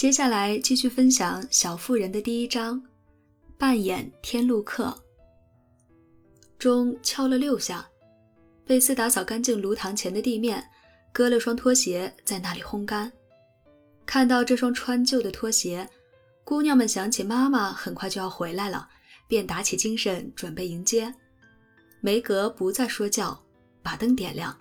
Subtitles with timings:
[0.00, 2.82] 接下来继续分享《小妇人》的第一章，
[3.58, 4.98] 扮演天路客。
[6.58, 7.86] 钟敲了六下，
[8.64, 10.66] 贝斯打扫干净炉膛前的地面，
[11.12, 13.12] 搁了双拖鞋在那里烘干。
[14.06, 15.86] 看到这双穿旧的拖鞋，
[16.44, 18.88] 姑娘们想起妈妈很快就要回来了，
[19.28, 21.14] 便打起精神准备迎接。
[22.00, 23.38] 梅格不再说教，
[23.82, 24.58] 把灯点亮。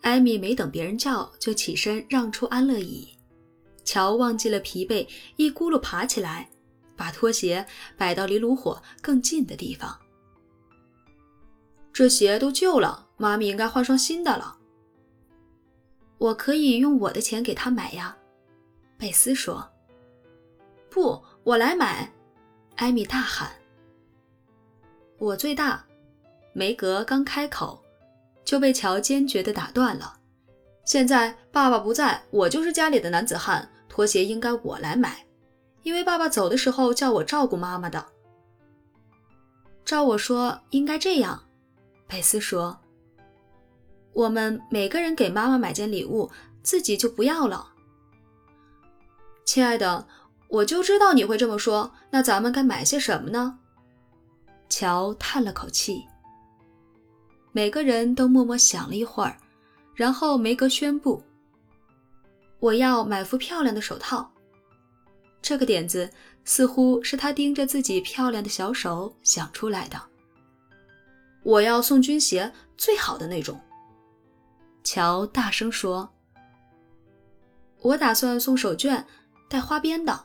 [0.00, 3.16] 艾米没等别人叫，就起身让出安乐椅。
[3.84, 6.48] 乔忘记了疲惫，一咕噜爬起来，
[6.96, 9.98] 把拖鞋摆到离炉火更近的地方。
[11.92, 14.56] 这鞋都旧了，妈咪应该换双新的了。
[16.18, 18.16] 我可以用我的钱给他买呀，
[18.96, 19.68] 贝斯说。
[20.88, 22.12] 不，我来买！
[22.76, 23.50] 艾米大喊。
[25.18, 25.84] 我最大。
[26.54, 27.82] 梅格刚开口，
[28.44, 30.20] 就被乔坚决地打断了。
[30.84, 33.68] 现在爸爸不在，我就是家里的男子汉。
[33.88, 35.26] 拖鞋应该我来买，
[35.82, 38.06] 因为爸爸走的时候叫我照顾妈妈的。
[39.84, 41.42] 照我说，应该这样。
[42.08, 42.80] 佩斯说
[44.14, 46.30] ：“我们每个人给妈妈买件礼物，
[46.62, 47.74] 自己就不要了。”
[49.44, 50.08] 亲爱的，
[50.48, 51.92] 我就知道你会这么说。
[52.10, 53.58] 那咱们该买些什么呢？
[54.70, 56.02] 乔叹了口气。
[57.52, 59.36] 每个人都默默想了一会儿。
[59.94, 61.22] 然后梅格宣布
[62.58, 64.30] ：“我要买副漂亮的手套。”
[65.42, 66.10] 这个点子
[66.44, 70.00] 似乎是他盯着自己漂亮的小手想出来的。
[71.42, 73.60] 我要送军鞋，最好的那种。
[74.84, 76.08] 乔大声说
[77.82, 79.04] ：“我打算送手绢，
[79.48, 80.24] 带花边的。”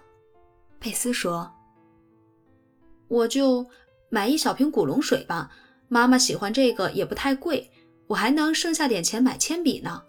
[0.79, 1.51] 佩斯说
[3.09, 3.65] ：“我就
[4.09, 5.51] 买一小瓶古龙水吧，
[5.87, 7.71] 妈妈喜欢这个，也不太贵。”
[8.07, 10.03] 我还能剩下点钱买铅笔呢。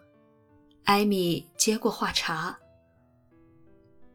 [0.84, 2.58] 艾米接过话茬。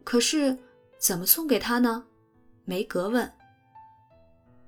[0.04, 0.58] 可是
[1.00, 2.06] 怎么送给他呢？
[2.66, 3.32] 梅格问。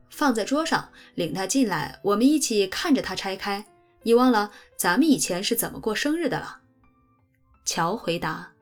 [0.09, 3.65] 放在桌上，领他进来，我们一起看着他拆开。
[4.03, 6.59] 你忘了咱们以前是怎么过生日的了？
[7.65, 8.53] 乔回答。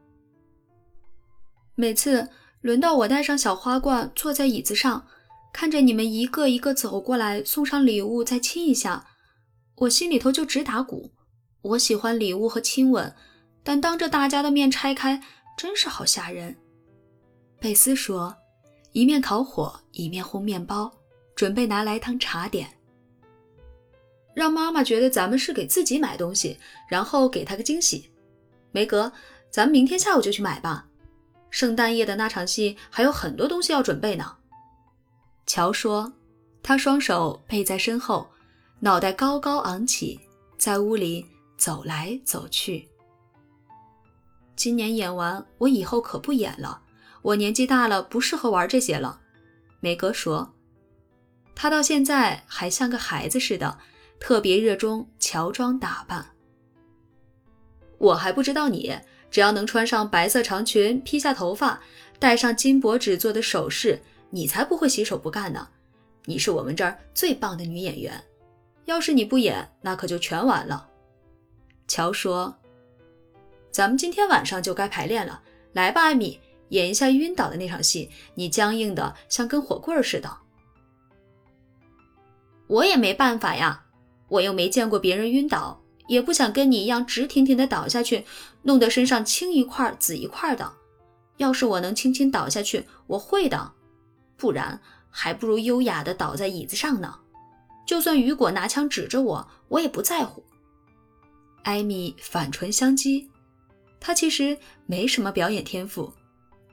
[1.76, 2.30] 每次
[2.62, 5.06] 轮到我带上小花冠，坐在椅子上，
[5.52, 9.06] 看着你们一个一个走过来，送上礼物，再亲一下。
[9.76, 11.12] 我心里头就直打鼓。
[11.62, 13.16] 我喜欢礼物和亲吻，
[13.64, 15.22] 但当着大家的面拆开，
[15.58, 16.56] 真是好吓人。
[17.60, 18.36] 贝斯说，
[18.92, 20.92] 一面烤火，一面烘面包，
[21.36, 22.68] 准备拿来当茶点。
[24.34, 26.58] 让妈妈觉得咱们是给自己买东西，
[26.90, 28.12] 然后给她个惊喜。
[28.72, 29.12] 梅格，
[29.50, 30.88] 咱们明天下午就去买吧。
[31.50, 34.36] 圣诞夜的那场戏还有很多东西要准备呢。
[35.46, 36.12] 乔说，
[36.62, 38.28] 他双手背在身后。
[38.84, 40.20] 脑袋高高昂起，
[40.58, 41.26] 在屋里
[41.58, 42.86] 走来走去。
[44.58, 46.82] 今年演完，我以后可不演了。
[47.22, 49.22] 我年纪大了，不适合玩这些了。
[49.80, 50.54] 梅格说，
[51.56, 53.80] 他到现在还像个孩子似的，
[54.20, 56.32] 特别热衷乔装打扮。
[57.98, 58.94] 我还不知道你，
[59.32, 61.82] 只要能穿上白色长裙，披下头发，
[62.20, 65.70] 戴上金箔纸做的首饰，你才不会洗手不干呢。
[66.26, 68.22] 你是我们这儿最棒的女演员。
[68.86, 70.90] 要是你不演，那可就全完了。
[71.88, 72.56] 乔说
[73.72, 75.42] ：“咱们今天晚上就该排练了，
[75.74, 76.40] 来吧，艾米，
[76.70, 78.10] 演一下晕倒的那场戏。
[78.36, 80.38] 你僵硬的像根火棍似的。”
[82.68, 83.86] 我也没办法呀，
[84.30, 88.26] 我又没见过别人晕倒，也不想跟你一样直挺挺的倒下去，
[88.64, 90.74] 弄得身上青一块紫一块的。
[91.38, 93.74] 要是我能轻轻倒下去，我会的，
[94.38, 94.80] 不然
[95.10, 97.20] 还不如优雅的倒在椅子上呢。
[97.86, 100.44] 就算雨果拿枪指着我，我也不在乎。
[101.64, 103.28] 艾米反唇相讥，
[104.00, 106.12] 她其实没什么表演天赋，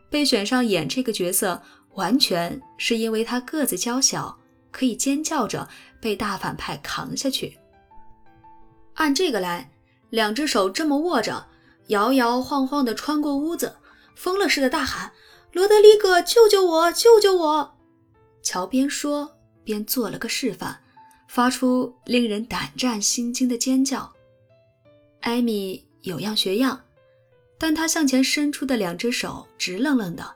[0.09, 1.62] 被选上演这个角色，
[1.94, 4.37] 完全是因为她个子娇小，
[4.71, 5.69] 可以尖叫着
[6.00, 7.56] 被大反派扛下去。
[8.94, 9.71] 按这个来，
[10.10, 11.47] 两只手这么握着，
[11.89, 13.77] 摇摇晃晃地穿过屋子，
[14.16, 15.13] 疯了似的大喊
[15.53, 17.78] ：“罗德里戈，救救我，救救我！”
[18.42, 20.80] 乔边说边做了个示范。
[21.30, 24.12] 发出令人胆战心惊的尖叫，
[25.21, 26.82] 艾米有样学样，
[27.56, 30.34] 但她向前伸出的两只手直愣愣的，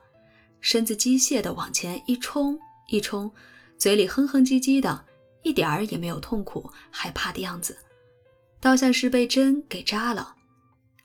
[0.61, 2.57] 身子机械的往前一冲
[2.87, 3.29] 一冲，
[3.77, 5.05] 嘴里哼哼唧唧的，
[5.43, 7.77] 一点儿也没有痛苦害怕的样子，
[8.61, 10.37] 倒像是被针给扎了。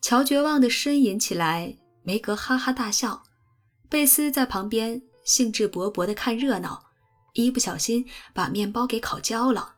[0.04, 3.24] 乔绝望地呻吟起来，梅格哈哈大笑，
[3.90, 6.86] 贝斯在旁边兴致勃勃地看热闹，
[7.34, 9.78] 一不小心把面包给烤焦了。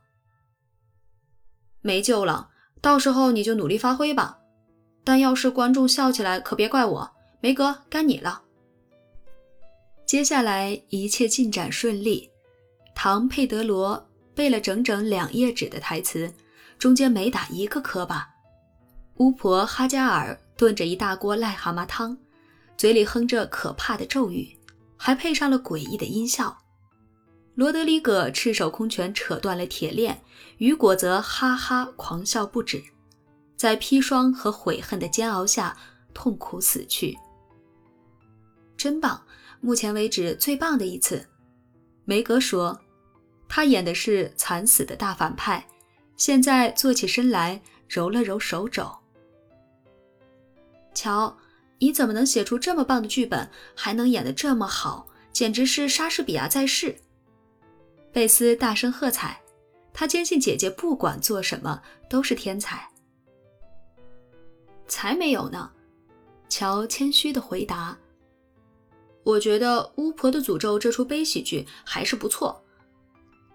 [1.82, 2.48] 没救了，
[2.80, 4.38] 到时候你就努力发挥吧。
[5.04, 7.10] 但要是观众笑起来，可别怪我。
[7.40, 8.42] 梅格，该你了。
[10.06, 12.30] 接下来一切进展顺利。
[12.94, 16.32] 唐佩德罗背了整整两页纸的台词，
[16.78, 18.28] 中间没打一个磕巴。
[19.16, 22.16] 巫婆哈加尔炖着一大锅癞蛤蟆汤，
[22.76, 24.56] 嘴里哼着可怕的咒语，
[24.96, 26.56] 还配上了诡异的音效。
[27.54, 30.22] 罗德里戈赤手空拳扯断了铁链，
[30.56, 32.82] 雨果则哈哈狂笑不止，
[33.56, 35.76] 在砒霜和悔恨的煎熬下
[36.14, 37.18] 痛苦死去。
[38.74, 39.22] 真棒，
[39.60, 41.28] 目前为止最棒的一次。
[42.06, 42.80] 梅格说
[43.46, 45.68] ：“他演的是惨死的大反派，
[46.16, 48.90] 现在坐起身来，揉了揉手肘。
[50.94, 51.36] 瞧，
[51.78, 56.96] 你怎么能写出这么棒的剧本，还能演得这么好，简直是莎士比亚在世！”
[58.12, 59.40] 贝斯大声喝彩，
[59.92, 62.86] 他坚信姐姐不管做什么都是天才。
[64.86, 65.70] 才没有呢，
[66.48, 67.96] 乔谦虚地回答。
[69.24, 72.62] 我觉得《巫婆的诅咒》这出悲喜剧还是不错，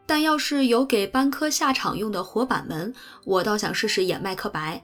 [0.08, 2.92] 但要是有给班科下场用的活板门，
[3.26, 4.84] 我倒想试试演麦克白。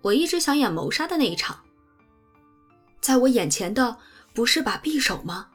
[0.00, 1.58] 我一直想演谋杀的那一场。
[3.02, 3.98] 在我眼前的
[4.32, 5.48] 不是把匕首吗？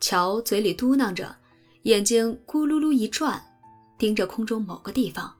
[0.00, 1.36] 乔嘴里嘟囔着。
[1.82, 3.42] 眼睛咕噜噜一转，
[3.98, 5.34] 盯着空中某个地方。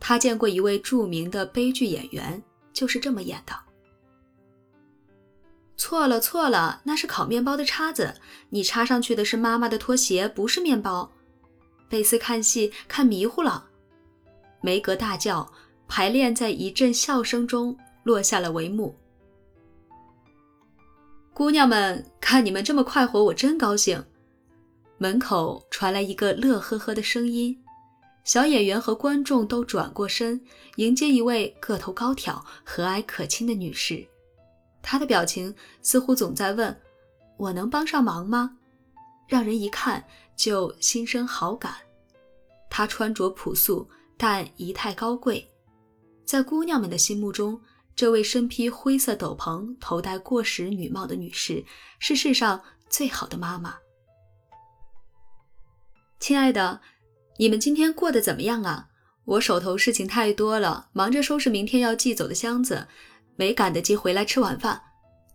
[0.00, 2.42] 他见过一位著名的悲剧演员，
[2.72, 3.54] 就是这么演的。
[5.76, 8.14] 错了错了，那是烤面包的叉子，
[8.50, 11.10] 你插上去的是妈妈的拖鞋，不是面包。
[11.88, 13.68] 贝斯看戏看迷糊了，
[14.60, 15.50] 梅格大叫，
[15.86, 18.96] 排练在一阵笑声中落下了帷幕。
[21.32, 24.04] 姑娘们，看你们这么快活，我真高兴。
[24.98, 27.62] 门口传来一个乐呵呵的声音，
[28.24, 30.40] 小演员和观众都转过身
[30.76, 34.06] 迎接一位个头高挑、和蔼可亲的女士。
[34.82, 36.74] 她的表情似乎总在问
[37.36, 38.56] ：“我能帮上忙吗？”
[39.28, 40.02] 让人一看
[40.34, 41.74] 就心生好感。
[42.70, 45.46] 她穿着朴素，但仪态高贵，
[46.24, 47.60] 在姑娘们的心目中，
[47.94, 51.62] 这位身披灰色斗篷、头戴过时女帽的女士
[51.98, 53.76] 是世上最好的妈妈。
[56.18, 56.80] 亲爱的，
[57.38, 58.88] 你们今天过得怎么样啊？
[59.24, 62.86] 我手头事情太多了，忙着收拾明天要寄走的箱子，
[63.36, 64.80] 没赶得及回来吃晚饭。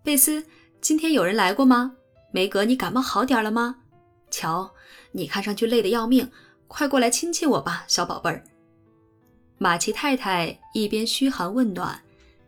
[0.04, 0.46] 贝斯，
[0.82, 1.94] 今天有人来过吗？
[2.32, 3.78] 梅格，你感冒好点了吗？
[4.32, 4.72] 瞧，
[5.12, 6.32] 你看上去累得要命，
[6.68, 8.44] 快过来亲亲我吧，小宝贝儿。
[9.58, 12.02] 马奇太太一边嘘寒问暖，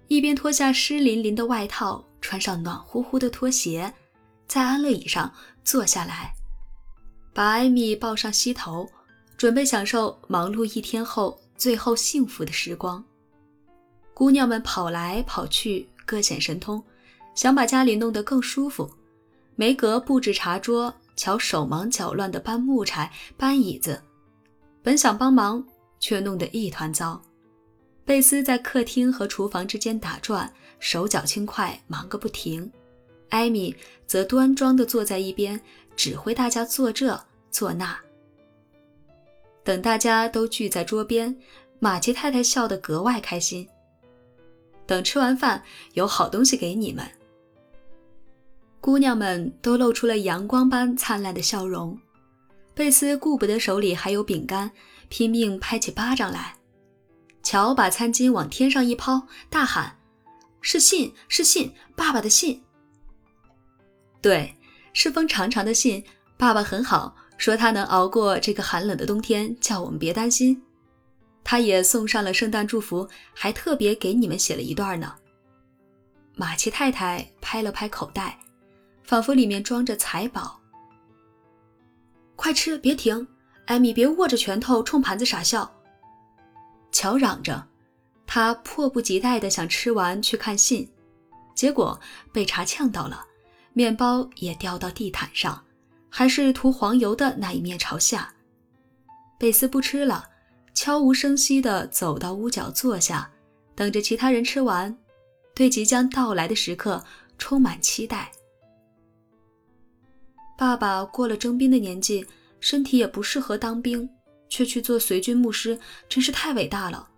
[0.08, 3.94] 一边脱下湿淋淋的外套，穿上暖乎乎的拖鞋，
[4.48, 5.32] 在安乐椅上
[5.64, 6.34] 坐下来。
[7.34, 8.88] 把艾米抱上膝头，
[9.36, 13.04] 准备享受忙碌一天后最后幸福的时光。
[14.14, 16.82] 姑娘们跑来跑去，各显神通，
[17.34, 18.88] 想把家里弄得更舒服。
[19.56, 24.00] 梅格布置茶桌，乔手忙脚乱地搬木柴、搬椅子，
[24.84, 25.66] 本想帮忙，
[26.00, 27.20] 却弄得一团糟。
[28.06, 32.72] 贝斯在客厅和厨房之间打转，手脚轻快，忙个不停。
[33.30, 33.76] 艾米
[34.06, 35.60] 则端庄地坐在一边。
[35.96, 37.98] 指挥大家做这做那。
[39.64, 41.38] 等大家都聚在桌边，
[41.80, 43.68] 马奇太太笑得格外开心。
[44.86, 45.64] 等吃完饭，
[45.94, 47.10] 有好东西给你们。
[48.82, 51.98] 姑娘们都露出了阳光般灿烂的笑容。
[52.74, 54.70] 贝斯顾不得手里还有饼干，
[55.08, 56.56] 拼命拍起巴掌来。
[57.44, 59.98] 乔把餐巾往天上一抛，大喊
[60.60, 62.62] ：“是信，是信，爸爸的信。”
[64.22, 64.56] 对。
[64.94, 66.04] 是封长长的信，
[66.38, 70.62] 爸爸很好，说他能熬过这个寒冷的冬天，叫我们别担心。
[71.44, 75.14] 他也送上了圣诞祝福，还特别给你们写了一段呢。
[76.36, 78.40] 马奇太太拍了拍口袋，
[79.04, 80.60] 仿佛里面装着财宝。
[82.36, 83.28] 快吃，别停！
[83.66, 85.70] 艾米，别握着拳头冲盘子傻笑。
[86.92, 87.68] 乔嚷着，
[88.26, 90.90] 他迫不及待地想吃完去看信，
[91.56, 92.00] 结果
[92.32, 93.26] 被茶呛到了。
[93.74, 95.64] 面包也掉到地毯上，
[96.10, 98.34] 还是涂黄油的那一面朝下。
[99.40, 100.30] 贝斯不吃了，
[100.74, 103.30] 悄无声息地走到屋角坐下，
[103.76, 104.96] 等着其他人吃完，
[105.56, 107.04] 对即将到来的时刻
[107.38, 108.32] 充满期待。
[110.58, 112.26] 爸爸过了征兵的年纪，
[112.60, 114.08] 身体也不适合当兵，
[114.48, 117.10] 却去做随军牧师，真是太伟大了。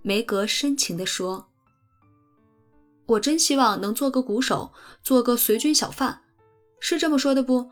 [0.00, 1.46] 梅格深情地说。
[3.06, 6.22] 我真希望能做个鼓手，做个随军小贩，
[6.80, 7.70] 是这么说的不？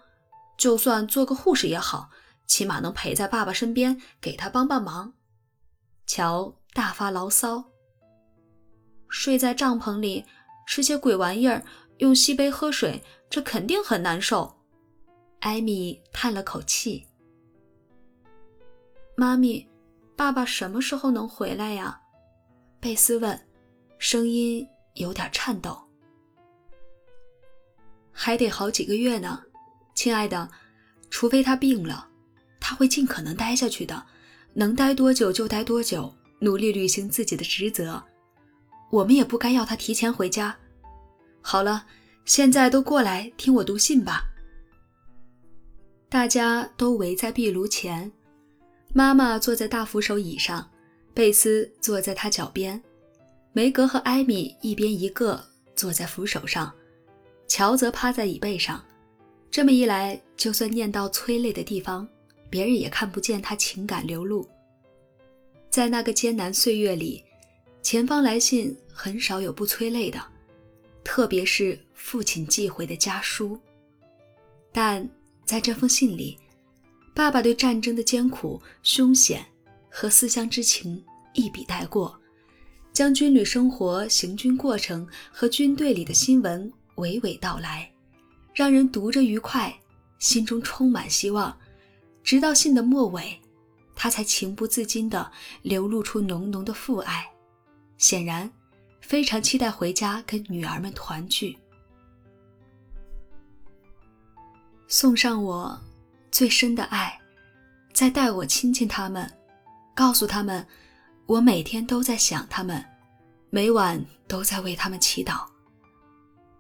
[0.59, 2.11] 就算做个护士也好，
[2.47, 5.15] 起码能陪在爸爸身边，给他帮帮忙。
[6.07, 7.65] 乔大发牢骚，
[9.09, 10.25] 睡在帐篷里，
[10.67, 11.65] 吃些鬼玩意儿，
[11.99, 14.59] 用锡杯喝水，这肯定很难受。
[15.41, 17.07] 艾米叹了口气
[19.17, 19.67] ：“妈咪，
[20.15, 22.01] 爸爸什么时候能回来呀？”
[22.79, 23.49] 贝斯问，
[23.99, 25.79] 声音有点颤抖。
[28.13, 29.43] 还得好几个月呢，
[29.95, 30.51] 亲爱的，
[31.11, 32.09] 除非他病了，
[32.61, 34.05] 他会尽可能待下去的，
[34.55, 38.03] 能待多久就待多久，努力履行自己的职责。
[38.91, 40.55] 我们也不该要他提前回家。
[41.41, 41.87] 好了，
[42.27, 44.25] 现在都过来听我读信吧。
[46.11, 48.13] 大家都围在壁炉前，
[48.93, 50.71] 妈妈坐在大扶手椅上，
[51.15, 52.81] 贝斯坐在她脚边，
[53.53, 55.43] 梅格和艾米一边一个
[55.75, 56.73] 坐在扶手上。
[57.47, 58.83] 乔则趴在椅背上，
[59.51, 62.09] 这么一来，就算念到催泪的地方，
[62.49, 64.49] 别人也看不见他情感流露。
[65.69, 67.23] 在那个艰难岁月里，
[67.83, 70.19] 前方来信很少有不催泪的，
[71.05, 73.61] 特别是父亲寄回的家书。
[74.73, 75.07] 但
[75.45, 76.39] 在这封信里，
[77.13, 79.45] 爸爸对战争的艰苦、凶险
[79.91, 81.05] 和思乡之情
[81.35, 82.19] 一笔带过，
[82.93, 86.73] 将军旅生活、行军过程和军队里的新闻。
[86.97, 87.91] 娓娓道来，
[88.55, 89.75] 让人读着愉快，
[90.19, 91.57] 心中充满希望。
[92.23, 93.41] 直到信的末尾，
[93.97, 95.33] 他才情不自禁地
[95.63, 97.27] 流露出浓浓的父爱，
[97.97, 98.49] 显然
[99.01, 101.57] 非常期待回家跟女儿们团聚。
[104.87, 105.81] 送上我
[106.31, 107.19] 最深的爱，
[107.95, 109.29] 再带我亲近他们，
[109.95, 110.65] 告诉他们，
[111.27, 112.85] 我每天都在想他们，
[113.51, 115.45] 每晚都在为他们祈祷。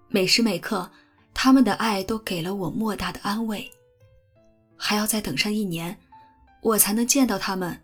[0.08, 0.90] 每时每刻，
[1.34, 3.70] 他们的爱都给了我莫大的安慰。
[4.76, 5.96] 还要再等上一年，
[6.60, 7.80] 我才能见到他们，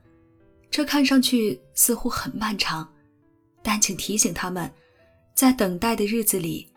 [0.71, 2.89] 这看上去似乎很漫长。
[3.63, 4.73] 但请提醒他们，
[5.35, 6.71] 在等待的日子里，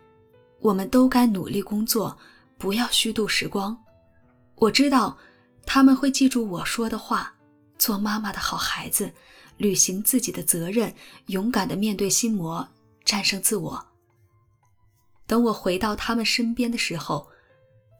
[0.59, 2.17] 我们都该努力工作，
[2.57, 3.77] 不要虚度时光。
[4.55, 5.17] 我知道，
[5.65, 7.33] 他们会记住我说的话，
[7.77, 9.11] 做妈妈的好孩子，
[9.61, 10.91] 履行自己的责任，
[11.27, 12.67] 勇敢地面对心魔，
[13.05, 13.85] 战胜自我。
[15.27, 17.29] 等我回到他们身边的时候，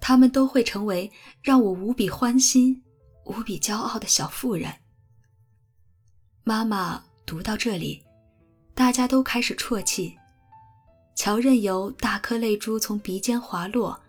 [0.02, 1.12] 他们都会成为
[1.44, 2.82] 让我无比欢心、
[3.26, 4.74] 无比骄傲的小妇人。
[6.44, 8.04] 妈妈读到这里，
[8.74, 10.18] 大家都开始啜泣。
[11.14, 14.02] 乔任由大颗泪珠从鼻尖滑落，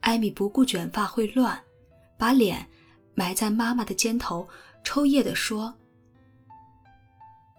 [0.00, 1.58] 艾米不顾卷发会乱，
[2.18, 2.68] 把脸
[3.14, 4.46] 埋在妈妈的肩头，
[4.84, 5.74] 抽噎地说：“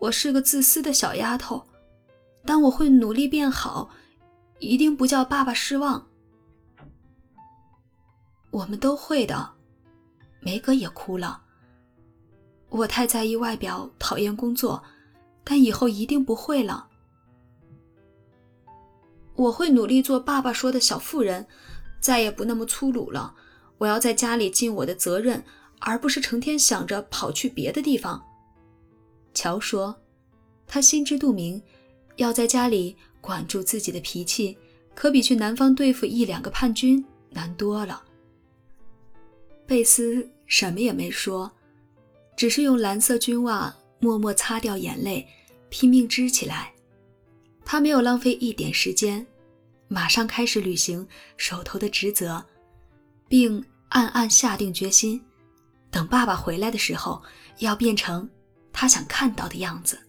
[0.01, 1.63] 我是个自私的小丫头，
[2.43, 3.91] 但我会努力变好。”
[4.59, 6.07] 一定不叫爸爸失望。
[8.51, 9.53] 我们都会的。
[10.39, 11.41] 梅格也哭了。
[12.69, 14.83] 我太在意外表，讨厌工作，
[15.43, 16.87] 但以后一定不会了。
[19.35, 21.47] 我会努力做爸爸说的小妇人，
[21.99, 23.35] 再也不那么粗鲁了。
[23.79, 25.43] 我要在家里尽我的责任，
[25.79, 28.23] 而不是成天想着跑去别的地方。
[29.33, 29.95] 乔说，
[30.67, 31.61] 他心知肚明，
[32.15, 32.95] 要在家里。
[33.23, 34.57] 管住自己的脾气，
[34.95, 38.03] 可比去南方对付一两个叛军难多了。
[39.67, 41.51] 贝斯什么也没说，
[42.35, 45.27] 只是用蓝色军袜默默擦掉眼泪，
[45.69, 46.73] 拼命织起来。
[47.63, 49.23] 他没有浪费一点时间，
[49.87, 51.07] 马上开始履行
[51.37, 52.43] 手头的职责，
[53.27, 55.21] 并暗暗下定决心：
[55.91, 57.21] 等爸爸回来的时候，
[57.59, 58.27] 要变成
[58.73, 59.99] 他想看到的样子。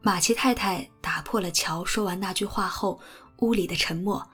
[0.00, 3.00] 马奇太太打破了乔说完那句话后
[3.38, 4.24] 屋里的沉默，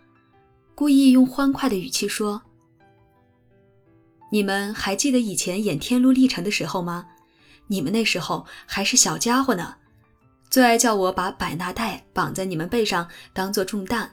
[0.75, 2.43] 故意用欢快的语气说
[4.31, 7.07] ：“你们还记得以前演《天路历程》的时候吗？
[7.69, 9.77] 你们那时候还是小家伙呢，
[10.51, 14.11] 最爱叫我把百纳袋绑在你们背上当做重担，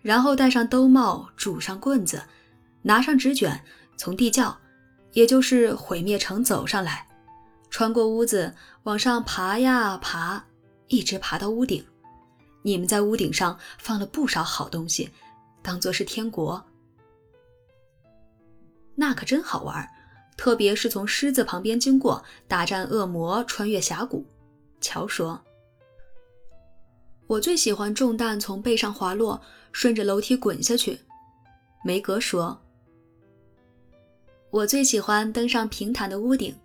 [0.00, 2.22] 然后戴上兜帽，拄上棍子，
[2.80, 3.62] 拿上纸卷，
[3.98, 4.56] 从地窖，
[5.12, 7.05] 也就是毁灭城走上来，
[7.76, 8.54] 穿过屋子，
[8.84, 10.42] 往上爬呀爬。”
[10.88, 11.84] 一直爬到屋顶，
[12.62, 15.10] 你们在屋顶上放了不少好东西，
[15.60, 16.64] 当做是天国。
[18.94, 19.86] 那可真好玩，
[20.38, 24.24] 特别是从狮子旁边经过，大战恶魔，穿越峡谷。
[24.80, 25.38] 乔说
[27.28, 29.38] ：“我最喜欢重担从背上滑落，
[29.70, 30.98] 顺着楼梯滚下去。”
[31.84, 32.58] 梅格说
[34.48, 36.56] ：“我最喜欢登上平坦的屋顶，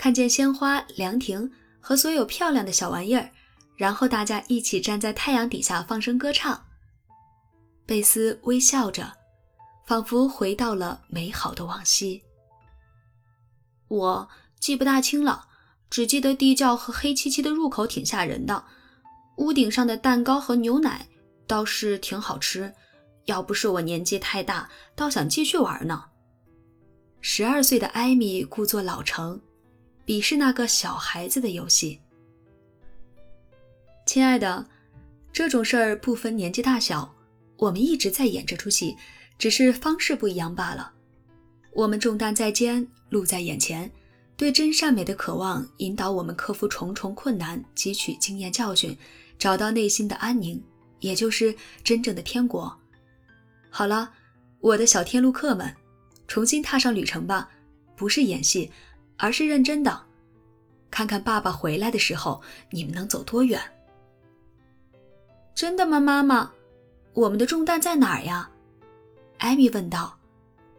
[0.00, 3.28] 看见鲜花、凉亭和所有漂亮的小玩意儿。”
[3.76, 6.66] 然后大家一起站在太阳底下放声歌唱。
[7.84, 9.12] 贝斯微笑着，
[9.86, 12.22] 仿佛回到了美好的往昔。
[13.88, 14.28] 我
[14.58, 15.48] 记不大清了，
[15.90, 18.64] 只记得地窖和黑漆漆的入口挺吓人的。
[19.36, 21.06] 屋顶上的蛋糕和牛奶
[21.46, 22.72] 倒是挺好吃。
[23.26, 26.06] 要不是我年纪太大，倒想继续玩呢。
[27.20, 29.40] 十二岁的艾米故作老成，
[30.06, 32.00] 鄙视那个小孩子的游戏。
[34.06, 34.66] 亲爱的，
[35.32, 37.14] 这种事儿不分年纪大小，
[37.56, 38.96] 我们一直在演这出戏，
[39.38, 40.92] 只是方式不一样罢了。
[41.72, 43.88] 我们重担在肩，路在眼前，
[44.36, 48.96] 对真善美的渴望引导我们克服重重困难，汲取经验教训，
[49.38, 50.60] 找到内心的安宁，
[50.98, 51.54] 也就是
[51.84, 52.76] 真正的天国。
[53.68, 54.10] 好了，
[54.58, 55.72] 我的小天路客们，
[56.26, 57.48] 重新踏上旅程吧，
[57.94, 58.68] 不是演戏，
[59.20, 60.02] 而是认真的。
[60.90, 63.60] 看看爸爸回来的时候，你们能走多远？
[65.54, 66.50] 真的吗，妈妈？
[67.12, 68.50] 我们的重担在哪儿呀？
[69.38, 70.16] 艾米问道。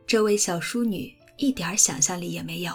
[0.07, 2.73] 这位小淑女一点想象力也没有。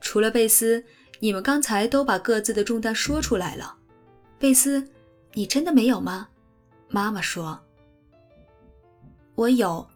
[0.00, 0.84] 除了贝斯，
[1.18, 3.76] 你们刚才都把各自的重担说出来了。
[4.38, 4.86] 贝斯，
[5.32, 6.28] 你真的没有吗？
[6.88, 7.58] 妈妈说。
[9.34, 9.88] 我有，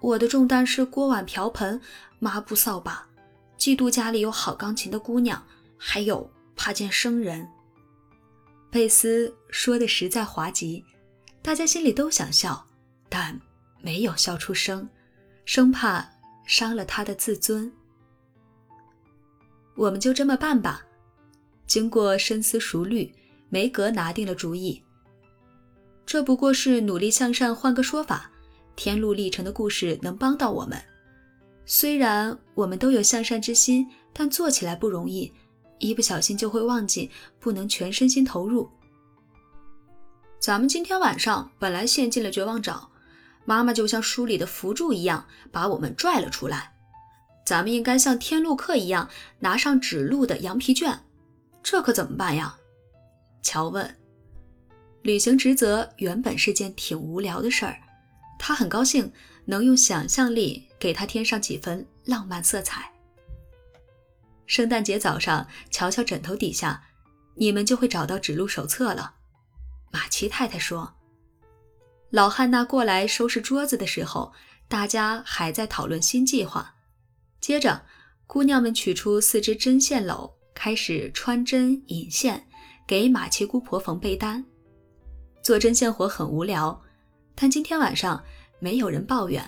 [0.00, 1.80] 我的重担是锅碗瓢盆、
[2.18, 3.06] 抹布扫把，
[3.58, 5.42] 嫉妒家里有好钢琴的姑娘，
[5.76, 7.48] 还有怕见生人。
[8.70, 10.84] 贝斯说的实在滑稽，
[11.40, 12.66] 大家心里都想笑，
[13.08, 13.40] 但
[13.80, 14.88] 没有笑出声。
[15.44, 16.10] 生怕
[16.46, 17.70] 伤了他的自尊，
[19.76, 20.84] 我们就这么办吧。
[21.66, 23.14] 经过深思熟虑，
[23.50, 24.82] 梅格拿定了主意。
[26.06, 28.30] 这不过是努力向善，换个说法，
[28.74, 30.82] 天路历程的故事能帮到我们。
[31.66, 35.32] 虽然我们都有向善之心，但做起来不容易，
[35.78, 38.68] 一不小心就会忘记，不能全身心投入。
[40.38, 42.88] 咱们今天晚上本来陷进了绝望沼。
[43.46, 46.72] 妈妈就像书里的扶助一样，把我们拽了出来。
[47.44, 49.08] 咱们应该像天路客一样，
[49.40, 50.98] 拿上指路的羊皮卷。
[51.62, 52.56] 这可怎么办呀？
[53.42, 53.96] 乔问。
[55.02, 57.76] 履行职责原本是件挺无聊的事儿，
[58.38, 59.12] 他很高兴
[59.44, 62.90] 能用想象力给他添上几分浪漫色彩。
[64.46, 66.84] 圣诞节早上，瞧瞧枕头底下，
[67.34, 69.14] 你们就会找到指路手册了。
[69.90, 70.94] 马奇太太说。
[72.10, 74.32] 老汉娜过来收拾桌子的时候，
[74.68, 76.74] 大家还在讨论新计划。
[77.40, 77.86] 接着，
[78.26, 82.46] 姑娘们取出四只针线篓，开始穿针引线，
[82.86, 84.44] 给马奇姑婆缝被单。
[85.42, 86.82] 做针线活很无聊，
[87.34, 88.22] 但今天晚上
[88.64, 89.44] 没有人抱怨。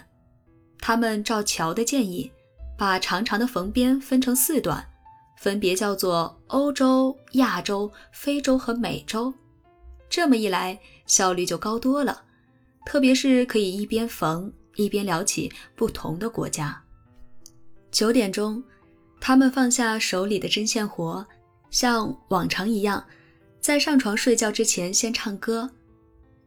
[0.79, 2.31] 他们照乔的建议，
[2.77, 4.87] 把长长的缝边分成四段，
[5.39, 9.33] 分别叫做欧洲、亚洲、非洲和美洲。
[10.11, 12.25] 这么一来，效率就高多了。
[12.85, 16.79] 特别是可以一边缝一边聊起不同的国家。
[17.91, 18.63] 九点钟，
[19.19, 21.27] 他们放下手里的针线活，
[21.71, 23.03] 像往常一样，
[23.61, 25.71] 在上床睡觉之前先唱歌。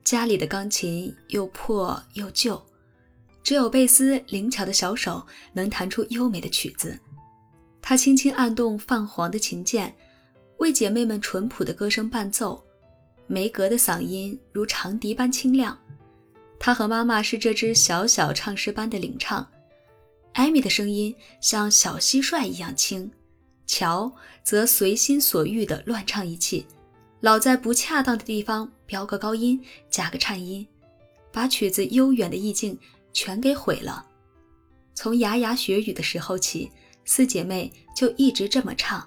[0.09, 2.59] 家里的钢琴又破又旧，
[3.43, 6.99] 只有贝斯灵巧的小手能弹出优美的曲子。
[7.79, 9.95] 他轻轻按动泛黄的琴键，
[10.57, 12.59] 为姐妹们淳朴的歌声伴奏。
[13.27, 15.77] 梅格的嗓音如长笛般清亮。
[16.59, 19.47] 她和妈妈是这支小小唱诗班的领唱，
[20.33, 23.11] 艾米的声音像小蟋蟀一样轻，
[23.67, 26.65] 乔则随心所欲地乱唱一气，
[27.21, 30.65] 老在不恰当的地方飙个高音，加个颤音，
[31.31, 32.77] 把曲子悠远的意境
[33.11, 34.05] 全给毁了。
[34.95, 36.71] 从牙牙学语的时候起，
[37.05, 39.05] 四姐妹就一直这么唱：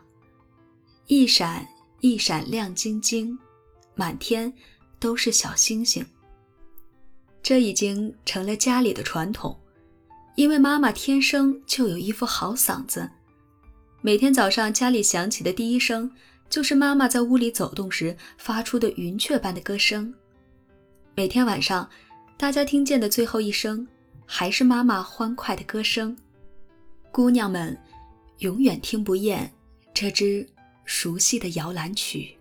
[1.07, 1.67] 一闪
[2.01, 3.39] 一闪亮晶晶，
[3.95, 4.53] 满天
[4.99, 6.05] 都是小星星。
[7.43, 9.59] 这已经成了家里的传统，
[10.37, 13.11] 因为妈妈天生就有一副好嗓子。
[14.01, 16.11] 每天早上家里响起的第一声，
[16.53, 20.13] 就是妈妈在屋里走动时发出的云雀般的歌声；
[21.15, 21.89] 每天晚上，
[22.37, 23.89] 大家听见的最后一声，
[24.27, 26.15] 还是妈妈欢快的歌声。
[27.11, 27.75] 姑娘们
[28.41, 29.51] 永远听不厌
[29.95, 30.47] 这支
[30.85, 32.37] 熟悉的摇篮曲。